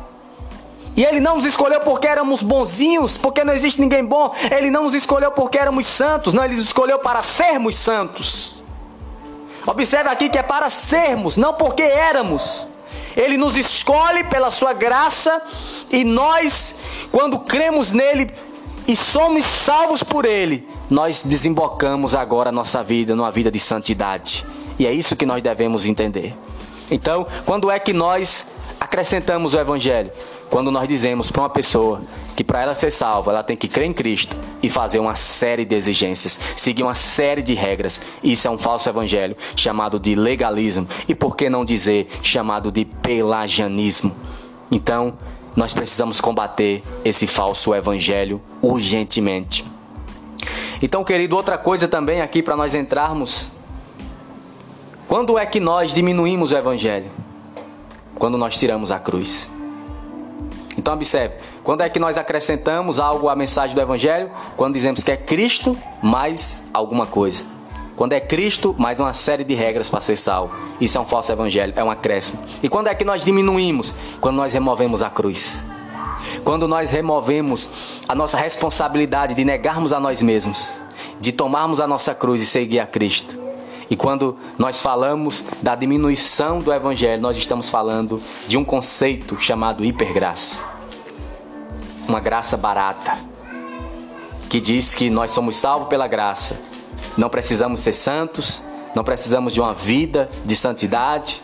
[0.97, 4.33] E ele não nos escolheu porque éramos bonzinhos, porque não existe ninguém bom.
[4.51, 6.33] Ele não nos escolheu porque éramos santos.
[6.33, 8.65] Não, ele nos escolheu para sermos santos.
[9.67, 12.69] Observe aqui que é para sermos, não porque éramos.
[13.17, 15.41] Ele nos escolhe pela sua graça
[15.91, 16.77] e nós,
[17.11, 18.31] quando cremos nele
[18.87, 24.45] e somos salvos por ele, nós desembocamos agora a nossa vida numa vida de santidade.
[24.79, 26.37] E é isso que nós devemos entender.
[26.91, 28.47] Então, quando é que nós
[28.79, 30.13] acrescentamos o evangelho?
[30.51, 32.01] Quando nós dizemos para uma pessoa
[32.37, 35.65] que para ela ser salva, ela tem que crer em Cristo e fazer uma série
[35.65, 38.01] de exigências, seguir uma série de regras.
[38.23, 42.85] Isso é um falso evangelho chamado de legalismo e por que não dizer chamado de
[42.85, 44.15] pelagianismo.
[44.71, 45.15] Então,
[45.57, 49.65] nós precisamos combater esse falso evangelho urgentemente.
[50.83, 53.51] Então, querido, outra coisa também aqui para nós entrarmos.
[55.09, 57.11] Quando é que nós diminuímos o evangelho?
[58.17, 59.51] Quando nós tiramos a cruz.
[60.87, 64.31] Então observe, quando é que nós acrescentamos algo à mensagem do Evangelho?
[64.57, 67.45] Quando dizemos que é Cristo mais alguma coisa.
[67.97, 70.55] Quando é Cristo mais uma série de regras para ser salvo.
[70.81, 72.39] Isso é um falso Evangelho, é um acréscimo.
[72.63, 73.97] E quando é que nós diminuímos?
[74.21, 75.65] Quando nós removemos a cruz.
[76.45, 77.69] Quando nós removemos
[78.09, 80.81] a nossa responsabilidade de negarmos a nós mesmos,
[81.21, 83.37] de tomarmos a nossa cruz e seguir a Cristo.
[83.91, 89.85] E quando nós falamos da diminuição do Evangelho, nós estamos falando de um conceito chamado
[89.85, 90.76] hipergraça.
[92.09, 93.19] Uma graça barata,
[94.49, 96.59] que diz que nós somos salvos pela graça.
[97.17, 98.63] Não precisamos ser santos,
[98.95, 101.43] não precisamos de uma vida de santidade,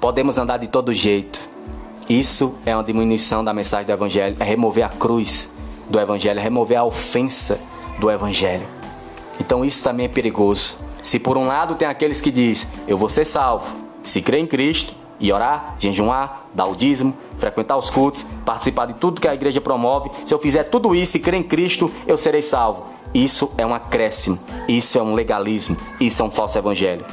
[0.00, 1.40] podemos andar de todo jeito.
[2.08, 5.50] Isso é uma diminuição da mensagem do Evangelho, é remover a cruz
[5.88, 7.60] do Evangelho, é remover a ofensa
[7.98, 8.66] do Evangelho.
[9.38, 10.76] Então isso também é perigoso.
[11.02, 13.66] Se por um lado tem aqueles que diz, eu vou ser salvo,
[14.02, 18.94] se crer em Cristo e orar, jejuar, dar o dízimo, frequentar os cultos, participar de
[18.94, 22.16] tudo que a igreja promove, se eu fizer tudo isso e crer em Cristo, eu
[22.16, 22.86] serei salvo.
[23.12, 27.04] Isso é um acréscimo, isso é um legalismo, isso é um falso evangelho.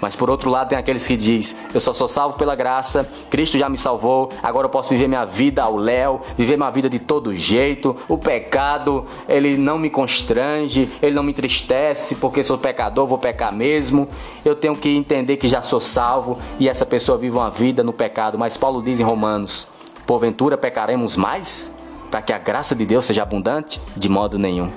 [0.00, 3.58] Mas por outro lado, tem aqueles que diz: Eu só sou salvo pela graça, Cristo
[3.58, 6.98] já me salvou, agora eu posso viver minha vida ao léu, viver minha vida de
[6.98, 7.94] todo jeito.
[8.08, 13.52] O pecado, ele não me constrange, ele não me entristece, porque sou pecador, vou pecar
[13.52, 14.08] mesmo.
[14.44, 17.92] Eu tenho que entender que já sou salvo e essa pessoa vive uma vida no
[17.92, 18.38] pecado.
[18.38, 19.66] Mas Paulo diz em Romanos:
[20.06, 21.70] Porventura pecaremos mais?
[22.10, 23.80] Para que a graça de Deus seja abundante?
[23.96, 24.70] De modo nenhum.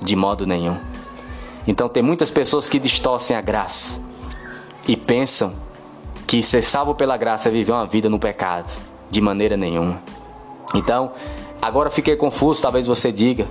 [0.00, 0.76] De modo nenhum.
[1.66, 4.05] Então tem muitas pessoas que distorcem a graça
[4.86, 5.52] e pensam
[6.26, 8.72] que ser salvo pela graça é viver uma vida no pecado.
[9.08, 10.00] De maneira nenhuma.
[10.74, 11.12] Então,
[11.62, 13.46] agora fiquei confuso, talvez você diga.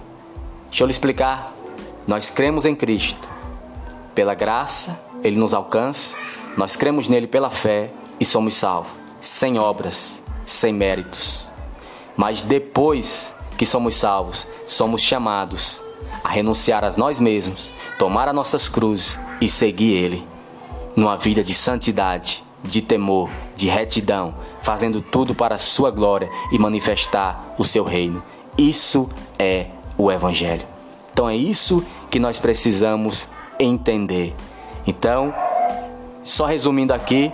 [0.70, 1.54] Deixa eu lhe explicar.
[2.06, 3.28] Nós cremos em Cristo.
[4.14, 6.16] Pela graça, Ele nos alcança.
[6.58, 8.92] Nós cremos nele pela fé e somos salvos.
[9.22, 11.50] Sem obras, sem méritos.
[12.18, 15.82] Mas depois que somos salvos, somos chamados
[16.24, 20.35] a renunciar a nós mesmos, tomar as nossas cruzes e seguir Ele
[20.96, 26.58] numa vida de santidade, de temor, de retidão, fazendo tudo para a sua glória e
[26.58, 28.24] manifestar o seu reino.
[28.58, 30.66] Isso é o Evangelho.
[31.14, 33.28] Então é isso que nós precisamos
[33.60, 34.34] entender.
[34.88, 35.34] Então,
[36.24, 37.32] só resumindo aqui,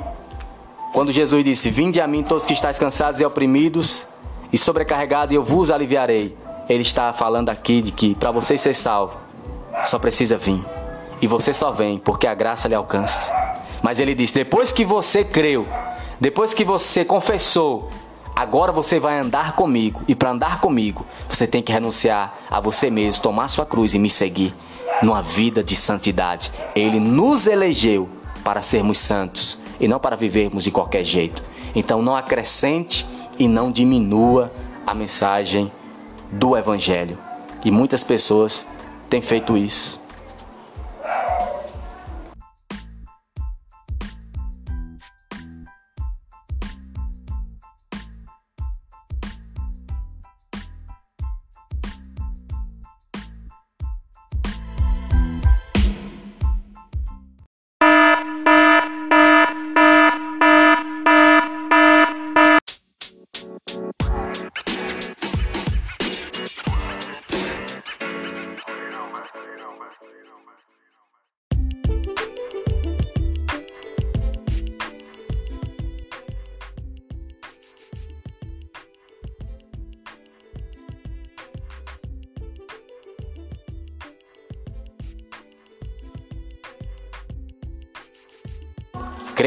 [0.94, 4.06] quando Jesus disse: Vinde a mim todos que estáis cansados e oprimidos
[4.52, 6.36] e sobrecarregados, e eu vos aliviarei.
[6.70, 9.18] Ele está falando aqui de que para você ser salvo,
[9.86, 10.64] só precisa vir.
[11.22, 13.41] E você só vem porque a graça lhe alcança.
[13.82, 15.68] Mas ele disse: depois que você creu,
[16.20, 17.90] depois que você confessou,
[18.36, 20.02] agora você vai andar comigo.
[20.08, 24.00] E para andar comigo, você tem que renunciar a você mesmo, tomar sua cruz e
[24.00, 24.54] me seguir
[25.02, 26.52] numa vida de santidade.
[26.76, 28.08] Ele nos elegeu
[28.44, 31.44] para sermos santos e não para vivermos de qualquer jeito.
[31.74, 33.06] Então não acrescente
[33.40, 34.52] e não diminua
[34.86, 35.72] a mensagem
[36.32, 37.18] do evangelho.
[37.64, 38.68] E muitas pessoas
[39.10, 40.00] têm feito isso.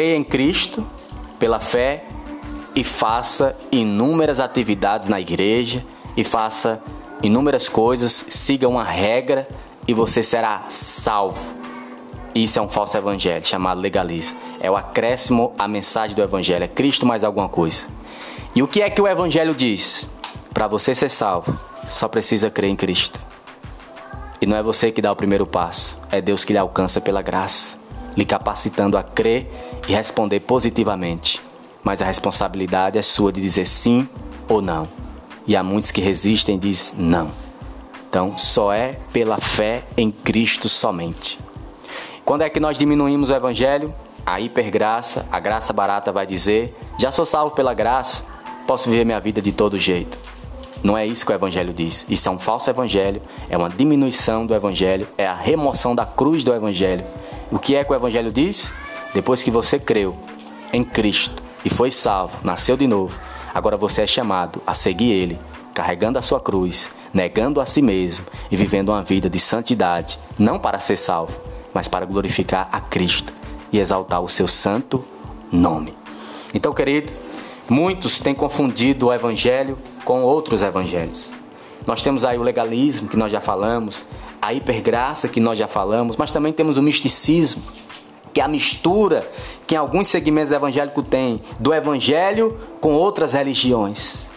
[0.05, 0.87] Creia em Cristo
[1.39, 2.05] pela fé
[2.75, 5.83] e faça inúmeras atividades na igreja
[6.15, 6.79] e faça
[7.23, 9.49] inúmeras coisas, siga uma regra
[9.89, 11.55] e você será salvo.
[12.35, 14.37] Isso é um falso evangelho chamado legalismo.
[14.61, 17.87] É o acréscimo à mensagem do evangelho, é Cristo mais alguma coisa.
[18.55, 20.07] E o que é que o evangelho diz?
[20.53, 21.59] Para você ser salvo,
[21.89, 23.19] só precisa crer em Cristo.
[24.39, 27.23] E não é você que dá o primeiro passo, é Deus que lhe alcança pela
[27.23, 27.79] graça,
[28.15, 31.41] lhe capacitando a crer e responder positivamente.
[31.83, 34.09] Mas a responsabilidade é sua de dizer sim
[34.49, 34.89] ou não.
[35.47, 37.31] E há muitos que resistem e dizem não.
[38.09, 41.39] Então, só é pela fé em Cristo somente.
[42.25, 43.93] Quando é que nós diminuímos o evangelho?
[44.25, 48.25] A hipergraça, a graça barata vai dizer: já sou salvo pela graça,
[48.67, 50.17] posso viver minha vida de todo jeito.
[50.83, 52.07] Não é isso que o evangelho diz.
[52.09, 53.21] Isso é um falso evangelho,
[53.51, 57.05] é uma diminuição do evangelho, é a remoção da cruz do evangelho.
[57.51, 58.73] O que é que o evangelho diz?
[59.15, 60.17] Depois que você creu
[60.73, 63.17] em Cristo e foi salvo, nasceu de novo,
[63.55, 65.39] agora você é chamado a seguir Ele,
[65.73, 70.59] carregando a sua cruz, negando a si mesmo e vivendo uma vida de santidade, não
[70.59, 71.41] para ser salvo,
[71.73, 73.33] mas para glorificar a Cristo
[73.73, 75.05] e exaltar o seu santo
[75.53, 75.95] nome.
[76.53, 77.13] Então, querido,
[77.69, 81.31] muitos têm confundido o Evangelho com outros evangelhos.
[81.87, 84.05] Nós temos aí o legalismo, que nós já falamos,
[84.43, 87.63] a hipergraça, que nós já falamos, mas também temos o misticismo
[88.35, 89.31] que é a mistura
[89.67, 94.29] que em alguns segmentos evangélicos tem do evangelho com outras religiões.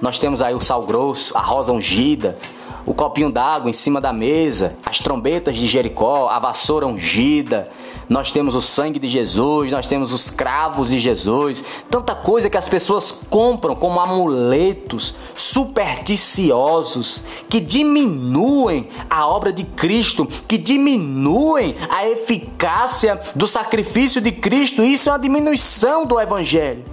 [0.00, 2.38] Nós temos aí o sal grosso, a rosa ungida,
[2.86, 7.68] o copinho d'água em cima da mesa, as trombetas de Jericó, a vassoura ungida,
[8.08, 12.56] nós temos o sangue de Jesus, nós temos os cravos de Jesus, tanta coisa que
[12.56, 22.06] as pessoas compram como amuletos supersticiosos que diminuem a obra de Cristo, que diminuem a
[22.06, 24.82] eficácia do sacrifício de Cristo.
[24.82, 26.84] Isso é uma diminuição do evangelho.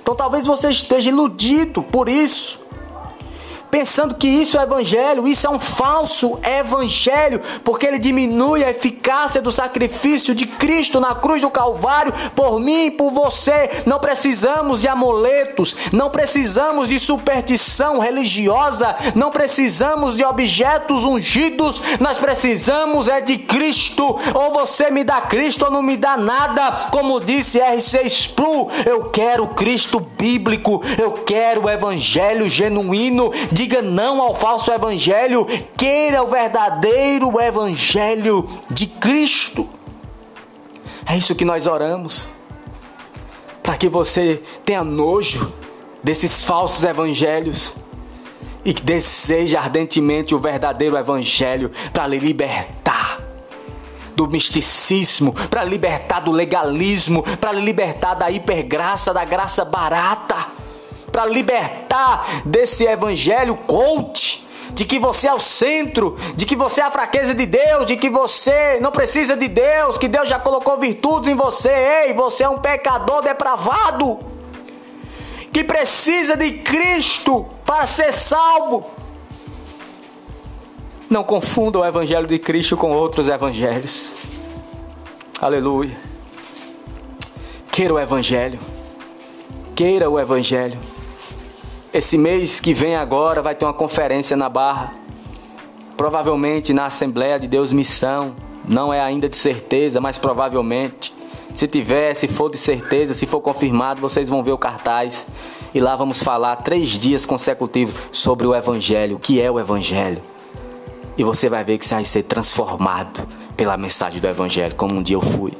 [0.00, 2.65] Então talvez você esteja iludido por isso
[3.76, 5.28] pensando que isso é evangelho.
[5.28, 11.14] Isso é um falso evangelho, porque ele diminui a eficácia do sacrifício de Cristo na
[11.14, 13.82] cruz do Calvário por mim e por você.
[13.84, 22.16] Não precisamos de amuletos, não precisamos de superstição religiosa, não precisamos de objetos ungidos, nós
[22.16, 24.18] precisamos é de Cristo.
[24.34, 26.88] Ou você me dá Cristo ou não me dá nada.
[26.90, 33.30] Como disse R6 Spru, eu quero Cristo bíblico, eu quero o evangelho genuíno
[33.66, 35.44] Diga não ao falso evangelho,
[35.76, 39.68] queira o verdadeiro evangelho de Cristo.
[41.04, 42.30] É isso que nós oramos.
[43.64, 45.52] Para que você tenha nojo
[46.00, 47.74] desses falsos evangelhos
[48.64, 53.20] e que deseje ardentemente o verdadeiro evangelho para lhe libertar
[54.14, 60.65] do misticismo, para libertar do legalismo, para libertar da hipergraça, da graça barata
[61.16, 66.84] para libertar desse evangelho coach de que você é o centro, de que você é
[66.84, 70.76] a fraqueza de Deus, de que você não precisa de Deus, que Deus já colocou
[70.76, 71.70] virtudes em você.
[72.04, 74.18] Ei, você é um pecador depravado
[75.50, 78.84] que precisa de Cristo para ser salvo.
[81.08, 84.14] Não confunda o evangelho de Cristo com outros evangelhos.
[85.40, 85.96] Aleluia.
[87.72, 88.58] Queira o Evangelho.
[89.74, 90.95] Queira o Evangelho.
[91.96, 94.92] Esse mês que vem agora vai ter uma conferência na Barra.
[95.96, 98.34] Provavelmente na Assembleia de Deus Missão.
[98.68, 101.10] Não é ainda de certeza, mas provavelmente.
[101.54, 105.26] Se tiver, se for de certeza, se for confirmado, vocês vão ver o cartaz.
[105.72, 109.16] E lá vamos falar três dias consecutivos sobre o Evangelho.
[109.16, 110.20] O que é o Evangelho?
[111.16, 113.26] E você vai ver que você vai ser transformado
[113.56, 115.54] pela mensagem do Evangelho, como um dia eu fui.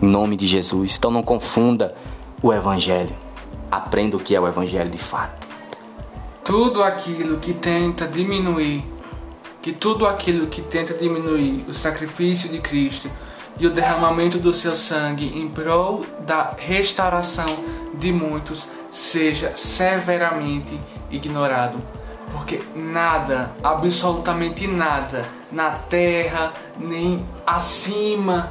[0.00, 0.94] Em nome de Jesus.
[0.96, 1.96] Então não confunda
[2.40, 3.10] o Evangelho.
[3.68, 5.37] Aprenda o que é o Evangelho de fato.
[6.48, 8.82] Tudo aquilo que tenta diminuir,
[9.60, 13.10] que tudo aquilo que tenta diminuir o sacrifício de Cristo
[13.58, 17.44] e o derramamento do seu sangue em prol da restauração
[17.92, 20.80] de muitos seja severamente
[21.10, 21.76] ignorado.
[22.32, 28.50] Porque nada, absolutamente nada, na terra, nem acima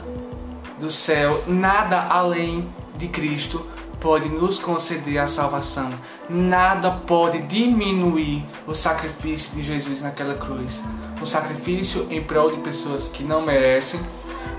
[0.79, 3.65] do céu, nada além de Cristo
[3.99, 5.89] pode nos conceder a salvação.
[6.29, 10.79] Nada pode diminuir o sacrifício de Jesus naquela cruz.
[11.21, 13.99] O sacrifício em prol de pessoas que não merecem,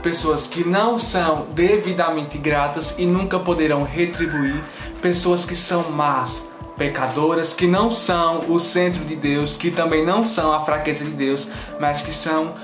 [0.03, 4.63] pessoas que não são devidamente gratas e nunca poderão retribuir,
[5.01, 6.43] pessoas que são más,
[6.77, 11.11] pecadoras, que não são o centro de Deus, que também não são a fraqueza de
[11.11, 11.49] Deus,
[11.81, 12.55] mas que são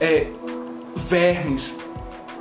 [0.00, 0.28] é,
[0.96, 1.74] vermes.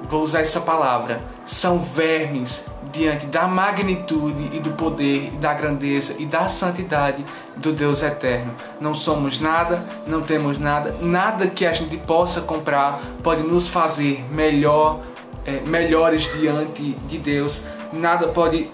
[0.04, 1.22] Vou usar essa palavra.
[1.46, 2.64] São vermes
[2.98, 7.24] diante da magnitude e do poder, da grandeza e da santidade
[7.56, 8.54] do Deus eterno.
[8.82, 14.26] Não somos nada, não temos nada, nada que a gente possa comprar pode nos fazer
[14.32, 15.00] melhor,
[15.46, 17.62] é, melhores diante de Deus.
[17.94, 18.70] Nada pode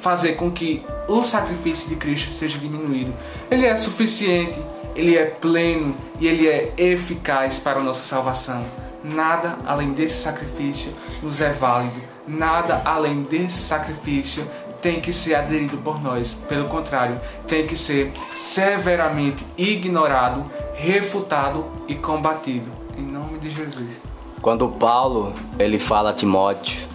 [0.00, 3.12] fazer com que o sacrifício de Cristo seja diminuído.
[3.50, 4.58] Ele é suficiente,
[4.94, 8.64] ele é pleno e ele é eficaz para a nossa salvação.
[9.04, 12.15] Nada além desse sacrifício nos é válido.
[12.26, 14.46] Nada além desse sacrifício
[14.82, 16.34] tem que ser aderido por nós.
[16.48, 22.70] Pelo contrário, tem que ser severamente ignorado, refutado e combatido.
[22.96, 24.00] Em nome de Jesus.
[24.40, 26.88] Quando Paulo ele fala a Timóteo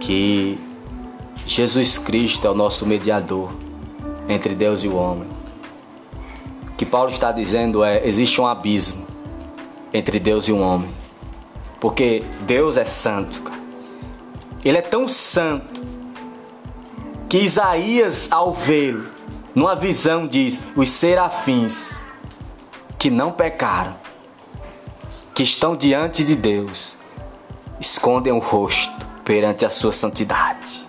[0.00, 0.58] que
[1.46, 3.52] Jesus Cristo é o nosso mediador
[4.28, 5.28] entre Deus e o homem.
[6.68, 9.06] O que Paulo está dizendo é: existe um abismo
[9.92, 10.90] entre Deus e o homem.
[11.80, 13.61] Porque Deus é santo, cara.
[14.64, 15.80] Ele é tão santo
[17.28, 19.08] que Isaías, ao vê-lo,
[19.54, 22.00] numa visão, diz: os serafins
[22.96, 23.94] que não pecaram,
[25.34, 26.96] que estão diante de Deus,
[27.80, 30.86] escondem o rosto perante a sua santidade.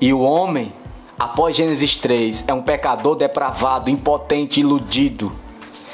[0.00, 0.72] E o homem,
[1.18, 5.30] após Gênesis 3, é um pecador depravado, impotente, iludido.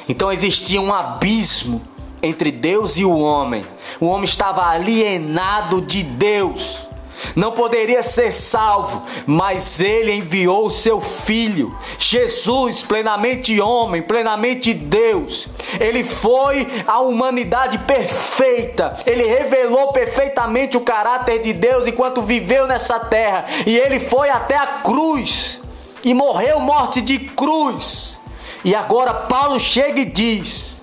[0.08, 1.82] Então existia um abismo
[2.22, 3.64] entre Deus e o homem.
[3.98, 6.89] O homem estava alienado de Deus
[7.34, 15.48] não poderia ser salvo, mas ele enviou o seu filho, Jesus, plenamente homem, plenamente Deus.
[15.78, 22.98] Ele foi a humanidade perfeita, ele revelou perfeitamente o caráter de Deus enquanto viveu nessa
[22.98, 25.60] terra, e ele foi até a cruz
[26.02, 28.18] e morreu morte de cruz.
[28.64, 30.80] E agora Paulo chega e diz: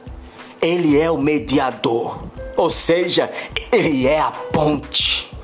[0.61, 2.23] Ele é o mediador,
[2.55, 3.29] ou seja,
[3.71, 5.36] ele é a ponte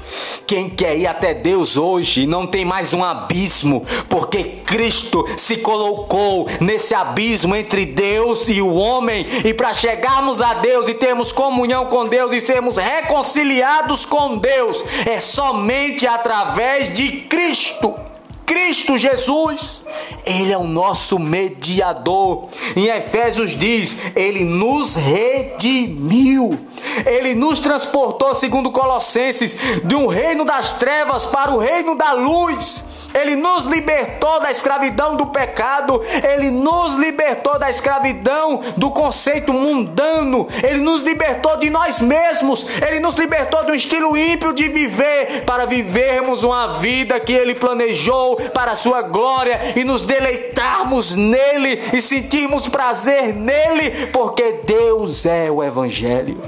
[0.46, 6.48] quem quer ir até Deus hoje não tem mais um abismo, porque Cristo se colocou
[6.60, 11.86] nesse abismo entre Deus e o homem, e para chegarmos a Deus e termos comunhão
[11.88, 18.13] com Deus e sermos reconciliados com Deus, é somente através de Cristo.
[18.46, 19.86] Cristo Jesus,
[20.26, 22.50] Ele é o nosso mediador.
[22.76, 26.58] Em Efésios diz: Ele nos redimiu,
[27.06, 32.84] Ele nos transportou, segundo Colossenses, de um reino das trevas para o reino da luz.
[33.14, 40.48] Ele nos libertou da escravidão do pecado, Ele nos libertou da escravidão do conceito mundano,
[40.64, 45.44] Ele nos libertou de nós mesmos, Ele nos libertou de um estilo ímpio de viver,
[45.46, 51.82] para vivermos uma vida que Ele planejou para a Sua glória e nos deleitarmos nele
[51.94, 56.42] e sentirmos prazer nele, porque Deus é o Evangelho.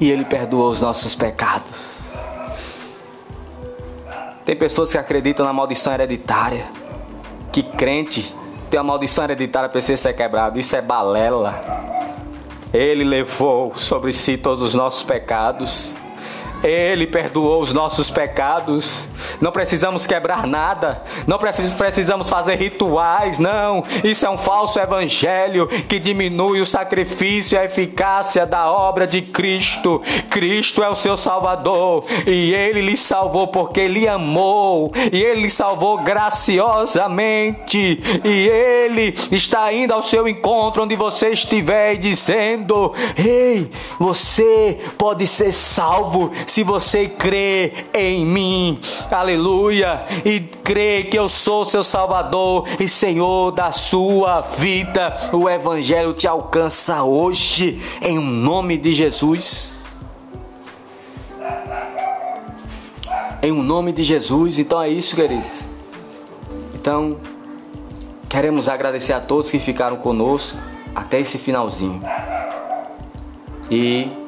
[0.00, 2.03] E Ele perdoou os nossos pecados.
[4.44, 6.66] Tem pessoas que acreditam na maldição hereditária.
[7.52, 8.34] Que crente
[8.70, 10.58] tem uma maldição hereditária para ser quebrado.
[10.58, 11.54] Isso é balela.
[12.72, 15.94] Ele levou sobre si todos os nossos pecados.
[16.64, 19.08] Ele perdoou os nossos pecados.
[19.40, 23.84] não precisamos quebrar nada, não precisamos fazer rituais, não.
[24.02, 29.22] Isso é um falso evangelho que diminui o sacrifício e a eficácia da obra de
[29.22, 30.02] Cristo.
[30.30, 35.50] Cristo é o seu Salvador e ele lhe salvou porque lhe amou e ele lhe
[35.50, 43.70] salvou graciosamente e ele está indo ao seu encontro onde você estiver e dizendo: Ei,
[43.98, 48.78] você pode ser salvo se você crê em mim.
[49.10, 50.04] Aleluia!
[50.24, 55.12] E crê que eu sou seu Salvador e Senhor da sua vida.
[55.32, 59.84] O Evangelho te alcança hoje em nome de Jesus.
[63.42, 64.60] Em um nome de Jesus.
[64.60, 65.42] Então é isso, querido.
[66.72, 67.16] Então,
[68.28, 70.56] queremos agradecer a todos que ficaram conosco
[70.94, 72.00] até esse finalzinho.
[73.68, 74.22] E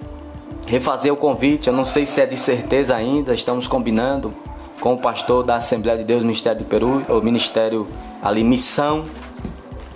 [0.66, 4.32] refazer o convite, eu não sei se é de certeza ainda, estamos combinando
[4.80, 7.86] com o pastor da Assembleia de Deus Ministério do Peru, o Ministério
[8.22, 9.04] ali Missão.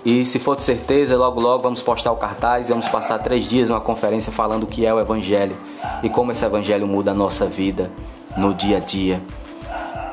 [0.04, 3.48] E se for de certeza, logo logo vamos postar o cartaz e vamos passar três
[3.48, 5.54] dias numa conferência falando o que é o Evangelho
[6.02, 7.90] e como esse Evangelho muda a nossa vida
[8.36, 9.20] no dia a dia.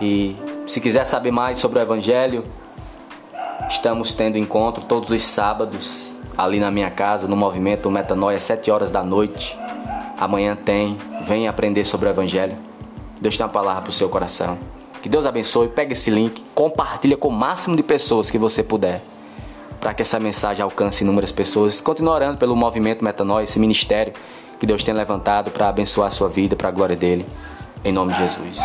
[0.02, 0.36] E
[0.68, 2.44] se quiser saber mais sobre o Evangelho,
[3.70, 8.92] estamos tendo encontro todos os sábados ali na minha casa, no movimento Metanoia, 7 horas
[8.92, 9.58] da noite.
[10.18, 10.98] Amanhã tem,
[11.28, 12.56] vem aprender sobre o Evangelho.
[13.22, 14.58] Deus tem uma palavra para o seu coração.
[15.02, 19.04] Que Deus abençoe, pega esse link, compartilha com o máximo de pessoas que você puder.
[19.80, 21.80] Para que essa mensagem alcance inúmeras pessoas.
[21.80, 24.14] Continue orando pelo movimento Metanoia, esse ministério
[24.60, 27.26] que Deus tem levantado para abençoar a sua vida, para a glória dele.
[27.86, 28.60] Em nome de Jesus.